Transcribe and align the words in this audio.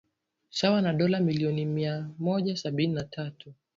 sawa 0.49 0.81
na 0.81 0.93
dolo 0.93 1.19
milioni 1.19 1.65
mia 1.65 2.09
moja 2.19 2.57
sabini 2.57 2.93
na 2.93 3.03
tatu 3.03 3.53